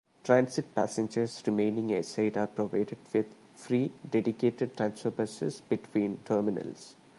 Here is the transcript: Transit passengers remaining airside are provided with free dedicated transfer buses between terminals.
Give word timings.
Transit 0.23 0.73
passengers 0.73 1.43
remaining 1.45 1.89
airside 1.89 2.35
are 2.35 2.47
provided 2.47 2.97
with 3.13 3.35
free 3.53 3.91
dedicated 4.09 4.75
transfer 4.75 5.11
buses 5.11 5.61
between 5.69 6.17
terminals. 6.25 6.95